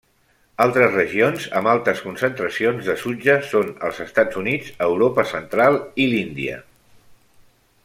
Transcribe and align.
Altres 0.63 0.93
regions 0.93 1.43
amb 1.59 1.69
altes 1.73 2.01
concentracions 2.05 2.89
de 2.89 2.95
sutge 3.03 3.35
són 3.51 3.69
els 3.89 4.01
Estats 4.07 4.41
Units, 4.43 4.73
Europa 4.89 5.27
central 5.35 5.79
i 6.07 6.09
l'Índia. 6.15 6.61